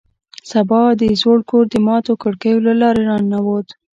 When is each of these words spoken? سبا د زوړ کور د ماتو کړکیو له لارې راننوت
سبا 0.51 0.81
د 1.01 1.01
زوړ 1.21 1.39
کور 1.49 1.65
د 1.69 1.75
ماتو 1.87 2.13
کړکیو 2.23 2.57
له 2.67 2.73
لارې 2.81 3.01
راننوت 3.09 3.67